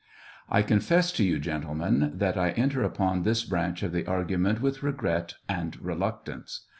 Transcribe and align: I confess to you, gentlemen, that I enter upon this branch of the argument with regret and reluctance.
I 0.49 0.63
confess 0.63 1.11
to 1.11 1.23
you, 1.23 1.37
gentlemen, 1.37 2.13
that 2.15 2.35
I 2.35 2.49
enter 2.53 2.81
upon 2.81 3.21
this 3.21 3.43
branch 3.43 3.83
of 3.83 3.91
the 3.91 4.07
argument 4.07 4.59
with 4.59 4.81
regret 4.81 5.35
and 5.47 5.79
reluctance. 5.79 6.61